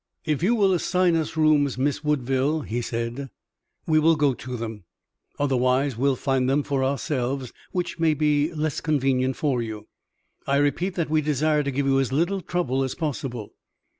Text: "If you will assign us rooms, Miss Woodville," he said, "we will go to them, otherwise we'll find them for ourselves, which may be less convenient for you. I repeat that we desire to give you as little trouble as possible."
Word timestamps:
"If 0.25 0.41
you 0.41 0.55
will 0.55 0.73
assign 0.73 1.15
us 1.15 1.37
rooms, 1.37 1.77
Miss 1.77 2.03
Woodville," 2.03 2.61
he 2.61 2.81
said, 2.81 3.29
"we 3.85 3.99
will 3.99 4.15
go 4.15 4.33
to 4.33 4.57
them, 4.57 4.83
otherwise 5.37 5.95
we'll 5.95 6.15
find 6.15 6.49
them 6.49 6.63
for 6.63 6.83
ourselves, 6.83 7.53
which 7.71 7.99
may 7.99 8.15
be 8.15 8.51
less 8.51 8.81
convenient 8.81 9.35
for 9.35 9.61
you. 9.61 9.87
I 10.47 10.55
repeat 10.55 10.95
that 10.95 11.11
we 11.11 11.21
desire 11.21 11.61
to 11.61 11.69
give 11.69 11.85
you 11.85 11.99
as 11.99 12.11
little 12.11 12.41
trouble 12.41 12.81
as 12.83 12.95
possible." 12.95 13.53